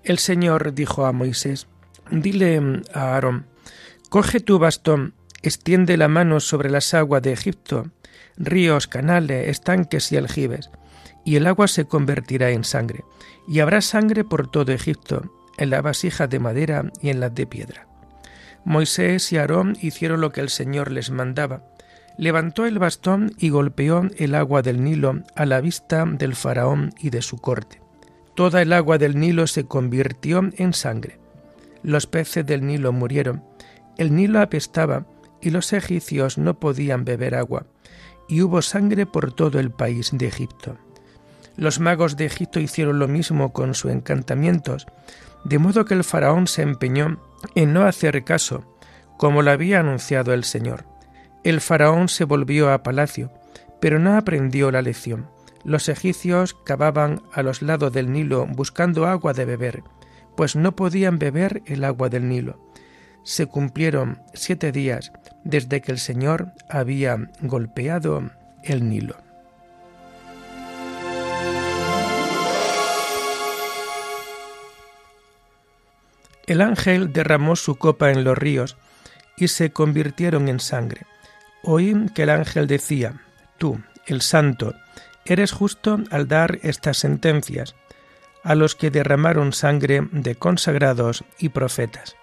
El 0.02 0.18
Señor 0.18 0.74
dijo 0.74 1.06
a 1.06 1.12
Moisés, 1.12 1.66
dile 2.10 2.82
a 2.92 3.14
Aarón, 3.14 3.46
Coge 4.14 4.38
tu 4.38 4.60
bastón, 4.60 5.14
extiende 5.42 5.96
la 5.96 6.06
mano 6.06 6.38
sobre 6.38 6.70
las 6.70 6.94
aguas 6.94 7.20
de 7.20 7.32
Egipto, 7.32 7.90
ríos, 8.36 8.86
canales, 8.86 9.48
estanques 9.48 10.12
y 10.12 10.16
aljibes, 10.16 10.70
y 11.24 11.34
el 11.34 11.48
agua 11.48 11.66
se 11.66 11.86
convertirá 11.86 12.50
en 12.50 12.62
sangre, 12.62 13.02
y 13.48 13.58
habrá 13.58 13.80
sangre 13.80 14.22
por 14.22 14.46
todo 14.46 14.70
Egipto, 14.70 15.32
en 15.58 15.70
la 15.70 15.82
vasija 15.82 16.28
de 16.28 16.38
madera 16.38 16.92
y 17.02 17.08
en 17.10 17.18
las 17.18 17.34
de 17.34 17.48
piedra. 17.48 17.88
Moisés 18.64 19.32
y 19.32 19.36
Aarón 19.38 19.76
hicieron 19.82 20.20
lo 20.20 20.30
que 20.30 20.42
el 20.42 20.48
Señor 20.48 20.92
les 20.92 21.10
mandaba. 21.10 21.64
Levantó 22.16 22.66
el 22.66 22.78
bastón 22.78 23.32
y 23.36 23.48
golpeó 23.48 24.08
el 24.16 24.36
agua 24.36 24.62
del 24.62 24.84
Nilo 24.84 25.24
a 25.34 25.44
la 25.44 25.60
vista 25.60 26.04
del 26.06 26.36
faraón 26.36 26.94
y 27.00 27.10
de 27.10 27.20
su 27.20 27.38
corte. 27.38 27.82
Toda 28.36 28.62
el 28.62 28.74
agua 28.74 28.96
del 28.96 29.18
Nilo 29.18 29.48
se 29.48 29.64
convirtió 29.64 30.40
en 30.56 30.72
sangre. 30.72 31.18
Los 31.82 32.06
peces 32.06 32.46
del 32.46 32.64
Nilo 32.64 32.92
murieron, 32.92 33.42
el 33.96 34.14
Nilo 34.14 34.40
apestaba 34.40 35.06
y 35.40 35.50
los 35.50 35.72
egipcios 35.72 36.38
no 36.38 36.58
podían 36.58 37.04
beber 37.04 37.34
agua, 37.34 37.66
y 38.28 38.42
hubo 38.42 38.62
sangre 38.62 39.06
por 39.06 39.32
todo 39.32 39.60
el 39.60 39.70
país 39.70 40.10
de 40.12 40.26
Egipto. 40.26 40.76
Los 41.56 41.78
magos 41.78 42.16
de 42.16 42.24
Egipto 42.24 42.58
hicieron 42.58 42.98
lo 42.98 43.08
mismo 43.08 43.52
con 43.52 43.74
sus 43.74 43.92
encantamientos, 43.92 44.86
de 45.44 45.58
modo 45.58 45.84
que 45.84 45.94
el 45.94 46.02
faraón 46.02 46.46
se 46.46 46.62
empeñó 46.62 47.20
en 47.54 47.72
no 47.72 47.84
hacer 47.84 48.24
caso, 48.24 48.64
como 49.18 49.42
lo 49.42 49.50
había 49.50 49.80
anunciado 49.80 50.32
el 50.32 50.44
Señor. 50.44 50.86
El 51.44 51.60
faraón 51.60 52.08
se 52.08 52.24
volvió 52.24 52.72
a 52.72 52.82
palacio, 52.82 53.30
pero 53.80 53.98
no 53.98 54.16
aprendió 54.16 54.70
la 54.70 54.82
lección. 54.82 55.28
Los 55.62 55.88
egipcios 55.88 56.54
cavaban 56.64 57.22
a 57.32 57.42
los 57.42 57.60
lados 57.60 57.92
del 57.92 58.10
Nilo 58.10 58.46
buscando 58.46 59.06
agua 59.06 59.34
de 59.34 59.44
beber, 59.44 59.82
pues 60.36 60.56
no 60.56 60.74
podían 60.74 61.18
beber 61.18 61.62
el 61.66 61.84
agua 61.84 62.08
del 62.08 62.28
Nilo 62.28 62.58
se 63.24 63.46
cumplieron 63.46 64.22
siete 64.34 64.70
días 64.70 65.12
desde 65.42 65.80
que 65.80 65.92
el 65.92 65.98
Señor 65.98 66.52
había 66.68 67.16
golpeado 67.40 68.30
el 68.62 68.88
Nilo. 68.88 69.16
El 76.46 76.60
ángel 76.60 77.12
derramó 77.12 77.56
su 77.56 77.76
copa 77.76 78.10
en 78.10 78.22
los 78.22 78.36
ríos 78.36 78.76
y 79.36 79.48
se 79.48 79.72
convirtieron 79.72 80.48
en 80.48 80.60
sangre. 80.60 81.06
Oí 81.62 81.94
que 82.14 82.24
el 82.24 82.30
ángel 82.30 82.66
decía, 82.66 83.22
Tú, 83.56 83.80
el 84.06 84.20
santo, 84.20 84.74
eres 85.24 85.52
justo 85.52 85.98
al 86.10 86.28
dar 86.28 86.58
estas 86.62 86.98
sentencias 86.98 87.74
a 88.42 88.54
los 88.54 88.74
que 88.74 88.90
derramaron 88.90 89.54
sangre 89.54 90.06
de 90.12 90.34
consagrados 90.34 91.24
y 91.38 91.48
profetas 91.48 92.14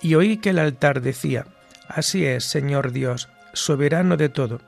y 0.00 0.14
oí 0.14 0.38
que 0.38 0.50
el 0.50 0.58
altar 0.58 1.00
decía, 1.00 1.46
Así 1.88 2.26
es, 2.26 2.44
Señor 2.44 2.92
Dios, 2.92 3.28
soberano 3.54 4.16
de 4.16 4.28
todo, 4.28 4.60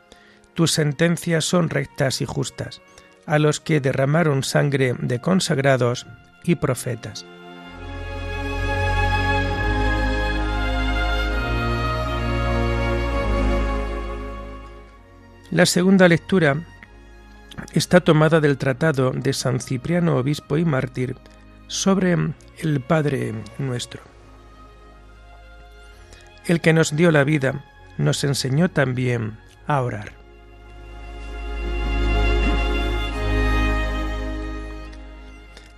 tus 0.55 0.73
sentencias 0.73 1.45
son 1.45 1.69
rectas 1.69 2.21
y 2.21 2.27
justas, 2.27 2.81
a 3.27 3.39
los 3.39 3.61
que 3.61 3.81
derramaron 3.81 4.43
sangre 4.43 4.95
de 4.99 5.21
consagrados 5.21 6.07
y 6.45 6.57
profetas. 6.57 7.27
La 15.51 15.67
segunda 15.67 16.09
lectura 16.09 16.65
está 17.73 18.01
tomada 18.01 18.41
del 18.41 18.57
tratado 18.57 19.11
de 19.11 19.33
San 19.33 19.61
Cipriano, 19.61 20.17
obispo 20.17 20.57
y 20.57 20.65
mártir, 20.65 21.17
sobre 21.67 22.17
el 22.59 22.81
Padre 22.81 23.35
nuestro. 23.59 24.10
El 26.47 26.61
que 26.61 26.73
nos 26.73 26.97
dio 26.97 27.11
la 27.11 27.25
vida 27.25 27.65
nos 27.99 28.25
enseñó 28.25 28.69
también 28.71 29.37
a 29.67 29.83
orar. 29.83 30.13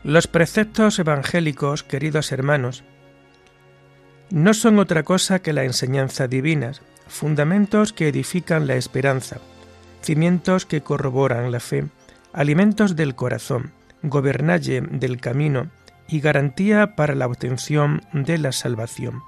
Los 0.05 0.27
preceptos 0.27 0.99
evangélicos, 0.99 1.85
queridos 1.85 2.33
hermanos, 2.33 2.83
no 4.31 4.55
son 4.55 4.79
otra 4.79 5.03
cosa 5.05 5.41
que 5.41 5.53
la 5.53 5.65
enseñanza 5.65 6.27
divina, 6.27 6.73
fundamentos 7.07 7.93
que 7.93 8.09
edifican 8.09 8.67
la 8.67 8.75
esperanza, 8.75 9.39
cimientos 10.01 10.67
que 10.67 10.81
corroboran 10.81 11.53
la 11.53 11.61
fe, 11.61 11.85
alimentos 12.33 12.97
del 12.97 13.15
corazón, 13.15 13.73
gobernalle 14.03 14.81
del 14.81 15.21
camino 15.21 15.71
y 16.09 16.21
garantía 16.21 16.97
para 16.97 17.15
la 17.15 17.27
obtención 17.27 18.03
de 18.13 18.39
la 18.39 18.53
salvación. 18.53 19.23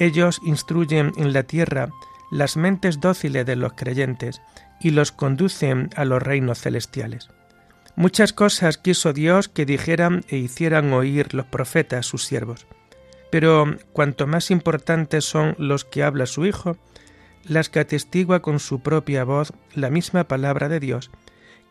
Ellos 0.00 0.40
instruyen 0.42 1.12
en 1.18 1.34
la 1.34 1.42
tierra 1.42 1.90
las 2.30 2.56
mentes 2.56 3.00
dóciles 3.00 3.44
de 3.44 3.54
los 3.54 3.74
creyentes 3.74 4.40
y 4.80 4.90
los 4.90 5.12
conducen 5.12 5.90
a 5.94 6.06
los 6.06 6.22
reinos 6.22 6.58
celestiales. 6.58 7.28
Muchas 7.96 8.32
cosas 8.32 8.78
quiso 8.78 9.12
Dios 9.12 9.50
que 9.50 9.66
dijeran 9.66 10.24
e 10.28 10.38
hicieran 10.38 10.90
oír 10.94 11.34
los 11.34 11.44
profetas 11.44 12.06
sus 12.06 12.24
siervos. 12.24 12.66
Pero 13.30 13.76
cuanto 13.92 14.26
más 14.26 14.50
importantes 14.50 15.26
son 15.26 15.54
los 15.58 15.84
que 15.84 16.02
habla 16.02 16.24
su 16.24 16.46
Hijo, 16.46 16.78
las 17.44 17.68
que 17.68 17.80
atestigua 17.80 18.40
con 18.40 18.58
su 18.58 18.80
propia 18.80 19.24
voz 19.24 19.52
la 19.74 19.90
misma 19.90 20.24
palabra 20.24 20.70
de 20.70 20.80
Dios, 20.80 21.10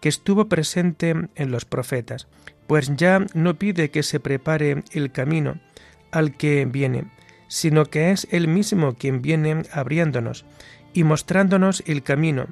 que 0.02 0.10
estuvo 0.10 0.48
presente 0.48 1.16
en 1.34 1.52
los 1.52 1.66
profetas, 1.66 2.28
pues 2.68 2.96
ya 2.96 3.26
no 3.34 3.56
pide 3.56 3.90
que 3.90 4.04
se 4.04 4.20
prepare 4.20 4.84
el 4.92 5.12
camino 5.12 5.60
al 6.12 6.38
que 6.38 6.66
viene, 6.66 7.06
sino 7.50 7.86
que 7.86 8.12
es 8.12 8.28
Él 8.32 8.48
mismo 8.48 8.96
quien 8.96 9.22
viene 9.22 9.64
abriéndonos 9.74 10.46
y 10.94 11.04
mostrándonos 11.04 11.84
el 11.86 12.04
camino, 12.04 12.48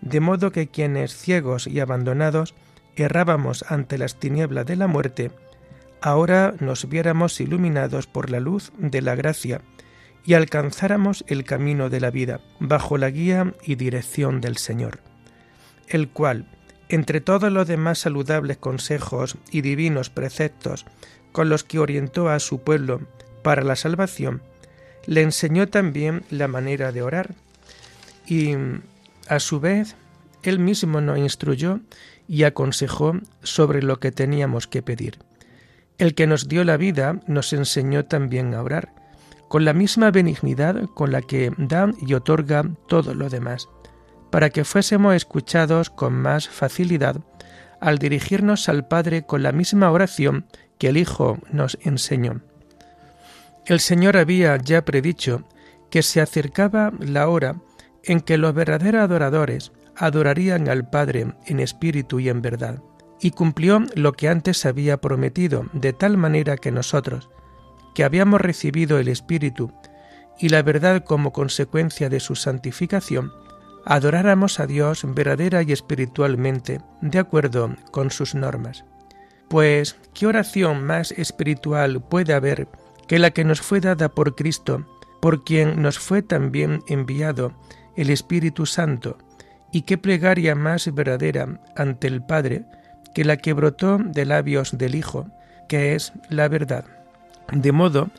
de 0.00 0.18
modo 0.18 0.50
que 0.50 0.66
quienes 0.66 1.16
ciegos 1.16 1.68
y 1.68 1.78
abandonados 1.78 2.54
errábamos 2.96 3.64
ante 3.68 3.98
las 3.98 4.18
tinieblas 4.18 4.66
de 4.66 4.76
la 4.76 4.88
muerte, 4.88 5.30
ahora 6.00 6.54
nos 6.60 6.88
viéramos 6.88 7.40
iluminados 7.40 8.06
por 8.06 8.30
la 8.30 8.40
luz 8.40 8.72
de 8.78 9.02
la 9.02 9.14
gracia 9.14 9.60
y 10.24 10.34
alcanzáramos 10.34 11.24
el 11.28 11.44
camino 11.44 11.90
de 11.90 12.00
la 12.00 12.10
vida 12.10 12.40
bajo 12.58 12.98
la 12.98 13.10
guía 13.10 13.54
y 13.62 13.76
dirección 13.76 14.40
del 14.40 14.56
Señor, 14.56 15.00
el 15.88 16.08
cual, 16.08 16.46
entre 16.88 17.20
todos 17.20 17.52
los 17.52 17.68
demás 17.68 17.98
saludables 17.98 18.56
consejos 18.56 19.36
y 19.50 19.60
divinos 19.60 20.10
preceptos 20.10 20.86
con 21.32 21.48
los 21.50 21.64
que 21.64 21.78
orientó 21.78 22.30
a 22.30 22.40
su 22.40 22.62
pueblo 22.62 23.02
para 23.42 23.62
la 23.62 23.76
salvación, 23.76 24.42
le 25.06 25.22
enseñó 25.22 25.68
también 25.68 26.24
la 26.30 26.48
manera 26.48 26.92
de 26.92 27.02
orar 27.02 27.34
y, 28.26 28.54
a 29.28 29.40
su 29.40 29.60
vez, 29.60 29.96
él 30.42 30.58
mismo 30.58 31.00
nos 31.00 31.18
instruyó 31.18 31.80
y 32.28 32.44
aconsejó 32.44 33.14
sobre 33.42 33.82
lo 33.82 34.00
que 34.00 34.12
teníamos 34.12 34.66
que 34.66 34.82
pedir. 34.82 35.18
El 35.96 36.14
que 36.14 36.26
nos 36.26 36.46
dio 36.46 36.62
la 36.64 36.76
vida 36.76 37.20
nos 37.26 37.52
enseñó 37.52 38.04
también 38.04 38.54
a 38.54 38.62
orar, 38.62 38.92
con 39.48 39.64
la 39.64 39.72
misma 39.72 40.10
benignidad 40.10 40.84
con 40.94 41.10
la 41.10 41.22
que 41.22 41.52
da 41.56 41.90
y 42.00 42.14
otorga 42.14 42.64
todo 42.86 43.14
lo 43.14 43.30
demás, 43.30 43.68
para 44.30 44.50
que 44.50 44.64
fuésemos 44.64 45.14
escuchados 45.14 45.90
con 45.90 46.12
más 46.12 46.48
facilidad 46.48 47.16
al 47.80 47.98
dirigirnos 47.98 48.68
al 48.68 48.86
Padre 48.86 49.22
con 49.22 49.42
la 49.42 49.52
misma 49.52 49.90
oración 49.90 50.46
que 50.78 50.88
el 50.88 50.96
Hijo 50.96 51.38
nos 51.50 51.78
enseñó. 51.82 52.40
El 53.68 53.80
Señor 53.80 54.16
había 54.16 54.56
ya 54.56 54.86
predicho 54.86 55.44
que 55.90 56.02
se 56.02 56.22
acercaba 56.22 56.90
la 56.98 57.28
hora 57.28 57.56
en 58.02 58.22
que 58.22 58.38
los 58.38 58.54
verdaderos 58.54 59.02
adoradores 59.02 59.72
adorarían 59.94 60.70
al 60.70 60.88
Padre 60.88 61.34
en 61.44 61.60
espíritu 61.60 62.18
y 62.18 62.30
en 62.30 62.40
verdad, 62.40 62.82
y 63.20 63.32
cumplió 63.32 63.82
lo 63.94 64.14
que 64.14 64.30
antes 64.30 64.64
había 64.64 65.02
prometido, 65.02 65.66
de 65.74 65.92
tal 65.92 66.16
manera 66.16 66.56
que 66.56 66.72
nosotros, 66.72 67.28
que 67.94 68.04
habíamos 68.04 68.40
recibido 68.40 68.98
el 68.98 69.08
Espíritu 69.08 69.70
y 70.38 70.48
la 70.48 70.62
verdad 70.62 71.04
como 71.04 71.34
consecuencia 71.34 72.08
de 72.08 72.20
su 72.20 72.36
santificación, 72.36 73.34
adoráramos 73.84 74.60
a 74.60 74.66
Dios 74.66 75.02
verdadera 75.04 75.62
y 75.62 75.72
espiritualmente, 75.72 76.80
de 77.02 77.18
acuerdo 77.18 77.76
con 77.90 78.10
sus 78.10 78.34
normas. 78.34 78.86
Pues, 79.48 79.98
¿qué 80.14 80.26
oración 80.26 80.84
más 80.84 81.12
espiritual 81.12 82.00
puede 82.00 82.32
haber 82.32 82.66
que 83.08 83.18
la 83.18 83.30
que 83.30 83.44
nos 83.44 83.60
fue 83.60 83.80
dada 83.80 84.10
por 84.10 84.36
Cristo, 84.36 84.86
por 85.20 85.42
quien 85.42 85.82
nos 85.82 85.98
fue 85.98 86.22
también 86.22 86.82
enviado 86.86 87.52
el 87.96 88.10
Espíritu 88.10 88.66
Santo, 88.66 89.18
y 89.72 89.82
qué 89.82 89.98
plegaria 89.98 90.54
más 90.54 90.92
verdadera 90.94 91.60
ante 91.74 92.06
el 92.06 92.22
Padre 92.22 92.64
que 93.14 93.24
la 93.24 93.38
que 93.38 93.52
brotó 93.52 93.98
de 93.98 94.24
labios 94.24 94.78
del 94.78 94.94
Hijo, 94.94 95.26
que 95.68 95.94
es 95.94 96.12
la 96.28 96.48
verdad. 96.48 96.84
De 97.52 97.72
modo 97.72 98.10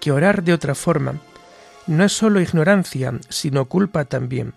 que 0.00 0.12
orar 0.12 0.44
de 0.44 0.52
otra 0.52 0.74
forma 0.74 1.20
no 1.86 2.04
es 2.04 2.12
sólo 2.12 2.40
ignorancia, 2.40 3.12
sino 3.28 3.66
culpa 3.66 4.04
también, 4.04 4.54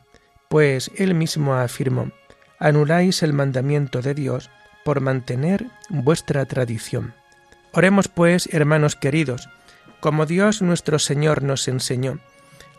pues 0.49 0.91
él 0.95 1.13
mismo 1.13 1.55
afirmó, 1.55 2.11
anuláis 2.59 3.23
el 3.23 3.33
mandamiento 3.33 4.01
de 4.01 4.13
Dios 4.13 4.49
por 4.85 5.01
mantener 5.01 5.67
vuestra 5.89 6.45
tradición. 6.45 7.13
Oremos 7.73 8.07
pues, 8.07 8.47
hermanos 8.53 8.95
queridos, 8.95 9.49
como 9.99 10.25
Dios 10.25 10.61
nuestro 10.61 10.99
Señor 10.99 11.43
nos 11.43 11.67
enseñó, 11.67 12.19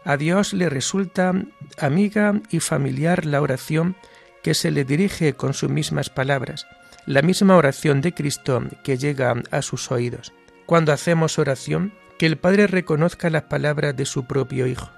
a 0.04 0.16
Dios 0.16 0.52
le 0.52 0.68
resulta 0.68 1.32
amiga 1.78 2.40
y 2.50 2.60
familiar 2.60 3.26
la 3.26 3.42
oración 3.42 3.96
que 4.42 4.54
se 4.54 4.70
le 4.70 4.84
dirige 4.84 5.34
con 5.34 5.54
sus 5.54 5.68
mismas 5.68 6.10
palabras, 6.10 6.66
la 7.06 7.22
misma 7.22 7.56
oración 7.56 8.00
de 8.00 8.14
Cristo 8.14 8.62
que 8.82 8.96
llega 8.96 9.34
a 9.50 9.62
sus 9.62 9.90
oídos. 9.90 10.32
Cuando 10.66 10.92
hacemos 10.92 11.38
oración, 11.38 11.92
que 12.18 12.26
el 12.26 12.36
Padre 12.36 12.66
reconozca 12.66 13.30
las 13.30 13.44
palabras 13.44 13.96
de 13.96 14.04
su 14.04 14.26
propio 14.26 14.66
Hijo. 14.66 14.90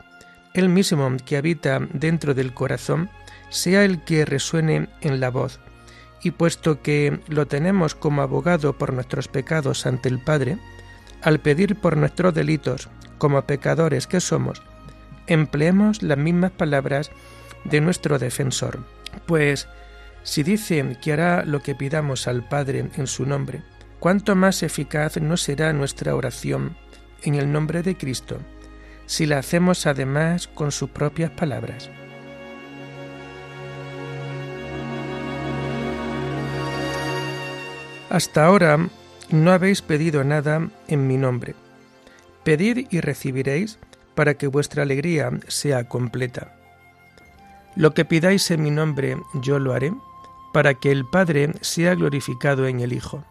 Él 0.55 0.69
mismo 0.69 1.17
que 1.25 1.37
habita 1.37 1.81
dentro 1.93 2.35
del 2.35 2.55
corazón 2.55 3.11
sea 3.51 3.85
el 3.85 4.03
que 4.05 4.25
resuene 4.25 4.89
en 5.01 5.21
la 5.21 5.31
voz. 5.31 5.61
Y 6.23 6.33
puesto 6.33 6.83
que 6.83 7.21
lo 7.29 7.47
tenemos 7.47 7.95
como 7.95 8.23
abogado 8.23 8.77
por 8.77 8.93
nuestros 8.93 9.29
pecados 9.29 9.87
ante 9.87 10.09
el 10.09 10.19
Padre, 10.19 10.59
al 11.23 11.41
pedir 11.41 11.77
por 11.77 11.97
nuestros 11.97 12.35
delitos 12.35 12.89
como 13.19 13.43
pecadores 13.43 14.07
que 14.07 14.21
somos, 14.21 14.63
empleemos 15.27 16.03
las 16.03 16.19
mismas 16.19 16.51
palabras 16.51 17.11
de 17.65 17.81
nuestro 17.81 18.19
defensor, 18.19 18.85
pues 19.27 19.69
si 20.23 20.43
dice 20.43 20.97
que 21.03 21.13
hará 21.13 21.45
lo 21.45 21.61
que 21.61 21.75
pidamos 21.75 22.29
al 22.29 22.47
Padre 22.49 22.91
en 22.97 23.07
su 23.07 23.27
nombre, 23.27 23.63
cuánto 23.99 24.35
más 24.35 24.63
eficaz 24.63 25.19
no 25.19 25.37
será 25.37 25.73
nuestra 25.73 26.15
oración 26.15 26.77
en 27.23 27.35
el 27.35 27.53
nombre 27.53 27.83
de 27.83 27.97
Cristo 27.97 28.39
si 29.11 29.27
la 29.27 29.39
hacemos 29.39 29.87
además 29.87 30.47
con 30.47 30.71
sus 30.71 30.91
propias 30.91 31.33
palabras. 31.33 31.91
Hasta 38.09 38.45
ahora 38.45 38.89
no 39.31 39.53
habéis 39.53 39.83
pedido 39.83 40.25
nada 40.25 40.69
en 40.89 41.07
mi 41.07 41.17
nombre. 41.17 41.55
Pedid 42.45 42.87
y 42.91 43.01
recibiréis 43.01 43.79
para 44.15 44.35
que 44.35 44.47
vuestra 44.47 44.83
alegría 44.83 45.31
sea 45.49 45.89
completa. 45.89 46.57
Lo 47.77 47.95
que 47.95 48.05
pidáis 48.05 48.51
en 48.51 48.63
mi 48.63 48.71
nombre 48.71 49.17
yo 49.35 49.59
lo 49.59 49.73
haré, 49.73 49.93
para 50.53 50.75
que 50.75 50.91
el 50.91 51.07
Padre 51.07 51.53
sea 51.61 51.95
glorificado 51.95 52.67
en 52.67 52.81
el 52.81 52.93
Hijo. 52.93 53.25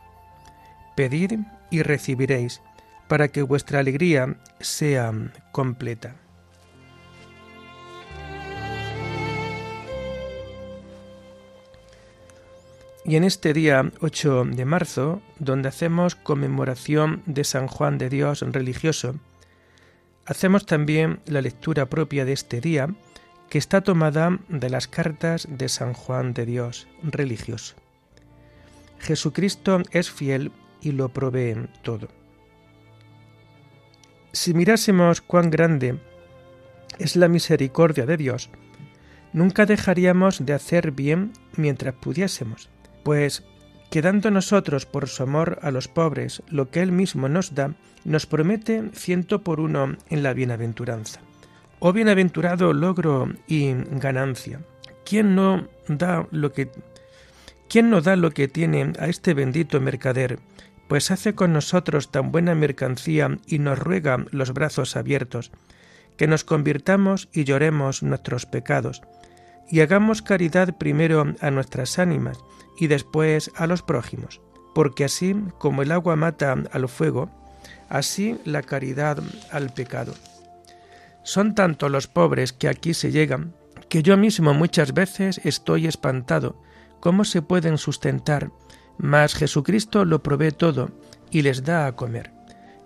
Pedid 0.96 1.40
y 1.70 1.84
recibiréis, 1.84 2.62
para 3.08 3.28
que 3.28 3.42
vuestra 3.42 3.80
alegría 3.80 4.38
sea 4.60 5.12
completa. 5.52 6.16
Y 13.10 13.16
en 13.16 13.24
este 13.24 13.54
día 13.54 13.92
8 14.02 14.46
de 14.52 14.66
marzo, 14.66 15.24
donde 15.40 15.68
hacemos 15.68 16.14
conmemoración 16.14 17.24
de 17.26 17.44
San 17.44 17.66
Juan 17.66 17.98
de 17.98 18.08
Dios 18.08 18.46
religioso, 18.48 19.16
Hacemos 20.28 20.68
también 20.68 21.20
la 21.26 21.42
lectura 21.42 21.88
propia 21.88 22.24
de 22.24 22.34
este 22.34 22.62
día, 22.62 22.88
que 23.50 23.58
está 23.58 23.82
tomada 23.82 24.38
de 24.48 24.70
las 24.70 24.88
cartas 24.88 25.48
de 25.50 25.70
San 25.70 25.94
Juan 25.94 26.36
de 26.36 26.46
Dios, 26.46 26.88
religioso. 27.02 27.74
Jesucristo 29.00 29.82
es 29.90 30.12
fiel 30.12 30.52
y 30.80 30.92
lo 30.92 31.10
provee 31.10 31.68
todo. 31.82 32.10
Si 34.34 34.54
mirásemos 34.54 35.22
cuán 35.22 35.50
grande 35.50 36.00
es 37.00 37.16
la 37.16 37.28
misericordia 37.28 38.06
de 38.06 38.18
Dios, 38.18 38.52
nunca 39.34 39.66
dejaríamos 39.66 40.46
de 40.46 40.54
hacer 40.54 40.92
bien 40.92 41.34
mientras 41.58 41.96
pudiésemos, 41.96 42.70
pues 43.04 43.44
quedando 43.90 44.32
nosotros 44.32 44.86
por 44.86 45.08
su 45.08 45.24
amor 45.24 45.60
a 45.62 45.72
los 45.72 45.88
pobres 45.88 46.44
lo 46.50 46.70
que 46.70 46.82
Él 46.82 46.92
mismo 46.92 47.28
nos 47.30 47.56
da, 47.56 47.74
nos 48.06 48.26
promete 48.26 48.90
ciento 48.94 49.44
por 49.44 49.60
uno 49.60 49.98
en 50.10 50.24
la 50.24 50.34
bienaventuranza. 50.34 51.22
Oh 51.80 51.94
bienaventurado 51.94 52.74
logro 52.74 53.30
y 53.48 53.74
ganancia. 53.74 54.60
¿Quién 55.06 55.34
no 55.36 55.68
da 55.88 56.28
lo 56.32 56.52
que 56.52 56.70
quién 57.70 57.90
no 57.90 58.02
da 58.02 58.16
lo 58.16 58.32
que 58.32 58.48
tiene 58.48 58.94
a 59.00 59.08
este 59.08 59.34
bendito 59.34 59.80
mercader? 59.80 60.40
Pues 60.88 61.12
hace 61.12 61.36
con 61.36 61.54
nosotros 61.54 62.12
tan 62.12 62.32
buena 62.32 62.56
mercancía 62.56 63.38
y 63.48 63.60
nos 63.60 63.80
ruega 63.80 64.26
los 64.32 64.54
brazos 64.54 64.96
abiertos, 64.96 65.52
que 66.18 66.28
nos 66.28 66.44
convirtamos 66.44 67.30
y 67.32 67.44
lloremos 67.44 68.04
nuestros 68.04 68.46
pecados, 68.46 69.02
y 69.70 69.82
hagamos 69.82 70.22
caridad 70.22 70.78
primero 70.78 71.26
a 71.42 71.52
nuestras 71.52 72.00
ánimas 72.00 72.40
y 72.78 72.88
después 72.88 73.52
a 73.56 73.68
los 73.68 73.84
prójimos, 73.84 74.42
porque 74.74 75.04
así 75.04 75.36
como 75.58 75.82
el 75.82 75.92
agua 75.92 76.16
mata 76.16 76.56
al 76.72 76.88
fuego, 76.88 77.30
así 77.90 78.40
la 78.46 78.62
caridad 78.62 79.22
al 79.52 79.74
pecado. 79.74 80.14
Son 81.24 81.54
tantos 81.56 81.92
los 81.92 82.08
pobres 82.08 82.54
que 82.54 82.68
aquí 82.68 82.94
se 82.94 83.12
llegan, 83.12 83.54
que 83.90 84.04
yo 84.04 84.18
mismo 84.18 84.54
muchas 84.54 84.94
veces 84.94 85.42
estoy 85.44 85.88
espantado, 85.88 86.62
cómo 87.00 87.26
se 87.26 87.42
pueden 87.42 87.78
sustentar, 87.78 88.52
mas 88.98 89.36
Jesucristo 89.36 90.06
lo 90.06 90.24
provee 90.24 90.52
todo 90.52 90.92
y 91.32 91.42
les 91.42 91.64
da 91.64 91.88
a 91.88 91.96
comer. 91.96 92.32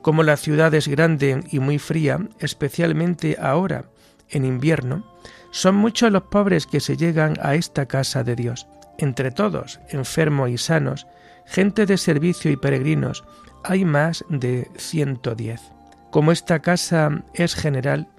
Como 0.01 0.23
la 0.23 0.37
ciudad 0.37 0.73
es 0.73 0.87
grande 0.87 1.43
y 1.51 1.59
muy 1.59 1.79
fría, 1.79 2.19
especialmente 2.39 3.37
ahora, 3.39 3.85
en 4.29 4.43
invierno, 4.43 5.05
son 5.53 5.75
muchos 5.75 6.11
los 6.11 6.23
pobres 6.23 6.65
que 6.65 6.79
se 6.79 6.97
llegan 6.97 7.35
a 7.39 7.53
esta 7.53 7.85
casa 7.85 8.23
de 8.23 8.35
Dios. 8.35 8.67
Entre 8.97 9.29
todos, 9.29 9.79
enfermos 9.89 10.49
y 10.49 10.57
sanos, 10.57 11.05
gente 11.45 11.85
de 11.85 11.99
servicio 11.99 12.49
y 12.49 12.55
peregrinos, 12.55 13.23
hay 13.63 13.85
más 13.85 14.25
de 14.29 14.67
110. 14.77 15.61
Como 16.09 16.31
esta 16.31 16.59
casa 16.59 17.23
es 17.35 17.53
general, 17.53 18.09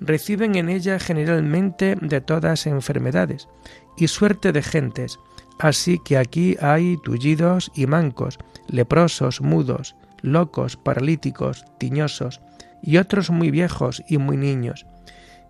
reciben 0.00 0.54
en 0.54 0.68
ella 0.68 0.98
generalmente 0.98 1.96
de 1.98 2.20
todas 2.20 2.66
enfermedades 2.66 3.48
y 3.96 4.08
suerte 4.08 4.52
de 4.52 4.62
gentes, 4.62 5.18
así 5.58 5.98
que 5.98 6.18
aquí 6.18 6.58
hay 6.60 6.98
tullidos 6.98 7.72
y 7.74 7.86
mancos, 7.86 8.38
leprosos, 8.68 9.40
mudos, 9.40 9.96
locos, 10.20 10.76
paralíticos, 10.76 11.64
tiñosos, 11.78 12.42
y 12.82 12.98
otros 12.98 13.30
muy 13.30 13.50
viejos 13.50 14.02
y 14.08 14.18
muy 14.18 14.36
niños. 14.36 14.84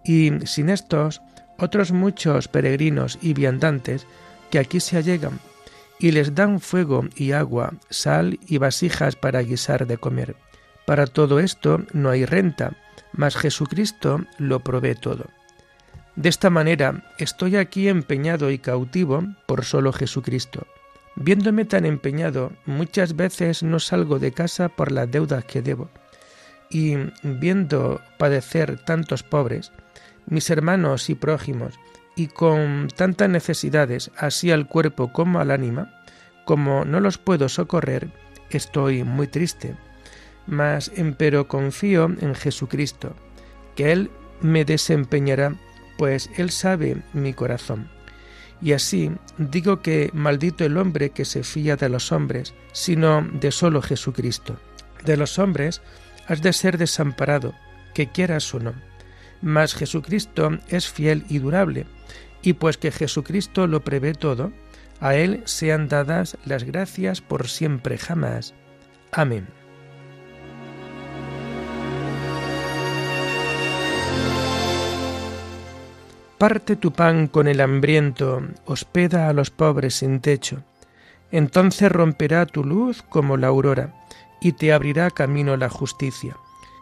Y 0.05 0.31
sin 0.45 0.71
estos, 0.71 1.21
otros 1.59 1.93
muchos 1.93 2.49
peregrinos 2.49 3.19
y 3.21 3.35
viandantes 3.35 4.07
que 4.51 4.59
aquí 4.59 4.81
se 4.81 4.97
allegan, 4.97 5.41
y 5.99 6.11
les 6.11 6.35
dan 6.35 6.61
fuego 6.61 7.05
y 7.17 7.33
agua, 7.33 7.75
sal 7.89 8.39
y 8.47 8.59
vasijas 8.59 9.17
para 9.17 9.43
guisar 9.43 9.87
de 9.87 9.99
comer. 9.99 10.37
Para 10.87 11.07
todo 11.07 11.39
esto 11.39 11.85
no 11.93 12.11
hay 12.11 12.25
renta, 12.25 12.77
mas 13.13 13.37
Jesucristo 13.37 14.25
lo 14.39 14.61
provee 14.61 14.95
todo. 14.95 15.27
De 16.17 16.29
esta 16.29 16.51
manera 16.51 17.05
estoy 17.19 17.57
aquí 17.57 17.89
empeñado 17.89 18.51
y 18.51 18.59
cautivo 18.59 19.25
por 19.47 19.65
solo 19.65 19.93
Jesucristo. 19.93 20.67
Viéndome 21.15 21.65
tan 21.65 21.87
empeñado, 21.87 22.53
muchas 22.67 23.17
veces 23.17 23.63
no 23.63 23.79
salgo 23.79 24.19
de 24.19 24.33
casa 24.33 24.69
por 24.69 24.93
las 24.93 25.11
deudas 25.11 25.45
que 25.45 25.63
debo. 25.63 25.91
Y 26.71 26.97
viendo 27.23 28.01
padecer 28.19 28.83
tantos 28.85 29.23
pobres, 29.23 29.73
mis 30.27 30.51
hermanos 30.51 31.11
y 31.11 31.15
prójimos, 31.15 31.79
y 32.17 32.29
con 32.29 32.89
tantas 32.95 33.29
necesidades, 33.29 34.11
así 34.17 34.51
al 34.51 34.69
cuerpo 34.69 35.13
como 35.13 35.41
al 35.41 35.51
ánima, 35.51 36.03
como 36.45 36.85
no 36.85 37.01
los 37.01 37.19
puedo 37.19 37.49
socorrer, 37.49 38.11
estoy 38.51 39.05
muy 39.05 39.29
triste 39.29 39.77
mas 40.47 40.91
empero 40.97 41.49
confío 41.49 42.11
en 42.21 42.35
Jesucristo, 42.35 43.15
que 43.75 43.93
Él 43.93 44.11
me 44.41 44.65
desempeñará, 44.65 45.55
pues 45.99 46.31
Él 46.37 46.51
sabe 46.51 47.03
mi 47.13 47.33
corazón. 47.33 47.89
Y 48.61 48.73
así 48.73 49.11
digo 49.39 49.83
que 49.83 50.11
maldito 50.13 50.65
el 50.65 50.77
hombre 50.77 51.11
que 51.11 51.25
se 51.25 51.43
fía 51.43 51.77
de 51.77 51.89
los 51.89 52.13
hombres, 52.13 52.55
sino 52.73 53.23
de 53.23 53.51
solo 53.51 53.83
Jesucristo. 53.83 54.57
De 55.05 55.17
los 55.17 55.39
hombres 55.39 55.83
has 56.29 56.43
de 56.43 56.53
ser 56.53 56.79
desamparado, 56.79 57.55
que 57.93 58.09
quieras 58.09 58.53
o 58.55 58.61
no. 58.61 58.75
Mas 59.43 59.75
Jesucristo 59.75 60.51
es 60.69 60.89
fiel 60.89 61.25
y 61.29 61.39
durable, 61.39 61.87
y 62.43 62.55
pues 62.55 62.79
que 62.79 62.91
Jesucristo 62.91 63.67
lo 63.67 63.85
prevé 63.85 64.15
todo, 64.15 64.53
a 65.01 65.17
Él 65.17 65.43
sean 65.45 65.89
dadas 65.89 66.39
las 66.45 66.65
gracias 66.65 67.21
por 67.21 67.49
siempre 67.49 67.99
jamás. 67.99 68.55
Amén. 69.11 69.49
Parte 76.39 76.75
tu 76.75 76.93
pan 76.93 77.29
con 77.29 77.47
el 77.47 77.61
hambriento, 77.61 78.43
hospeda 78.65 79.29
a 79.29 79.33
los 79.33 79.51
pobres 79.51 79.95
sin 79.95 80.21
techo. 80.21 80.65
Entonces 81.31 81.91
romperá 81.91 82.47
tu 82.47 82.65
luz 82.65 83.03
como 83.03 83.37
la 83.37 83.47
aurora, 83.49 83.95
y 84.41 84.53
te 84.53 84.73
abrirá 84.73 85.11
camino 85.11 85.57
la 85.57 85.69
justicia. 85.69 86.37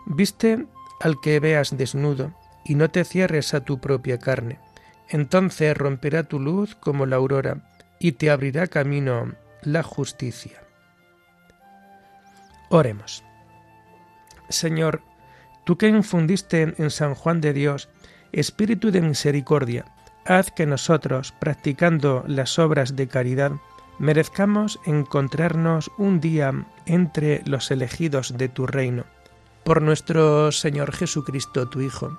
Viste 0.07 0.67
al 1.01 1.21
que 1.21 1.41
veas 1.41 1.77
desnudo, 1.77 2.33
y 2.65 2.75
no 2.75 2.91
te 2.91 3.05
cierres 3.05 3.55
a 3.55 3.65
tu 3.65 3.81
propia 3.81 4.19
carne. 4.19 4.59
Entonces 5.09 5.77
romperá 5.77 6.25
tu 6.25 6.39
luz 6.39 6.75
como 6.75 7.07
la 7.07 7.17
aurora, 7.17 7.59
y 7.99 8.13
te 8.13 8.31
abrirá 8.31 8.67
camino 8.67 9.35
la 9.63 9.83
justicia. 9.83 10.63
Oremos. 12.71 13.23
Señor, 14.49 15.03
tú 15.65 15.77
que 15.77 15.89
infundiste 15.89 16.75
en 16.79 16.91
San 16.91 17.15
Juan 17.15 17.41
de 17.41 17.53
Dios 17.53 17.89
Espíritu 18.33 18.93
de 18.93 19.01
misericordia, 19.01 19.85
haz 20.25 20.53
que 20.53 20.65
nosotros, 20.65 21.35
practicando 21.41 22.25
las 22.29 22.59
obras 22.61 22.95
de 22.95 23.09
caridad, 23.09 23.53
merezcamos 23.99 24.79
encontrarnos 24.87 25.91
un 25.99 26.21
día 26.21 26.53
entre 26.87 27.43
los 27.45 27.71
elegidos 27.73 28.39
de 28.39 28.49
tu 28.49 28.67
reino. 28.67 29.05
Por 29.65 29.83
nuestro 29.83 30.53
Señor 30.53 30.93
Jesucristo, 30.93 31.69
tu 31.69 31.81
Hijo, 31.81 32.19